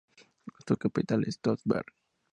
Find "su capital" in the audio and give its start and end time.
0.65-1.25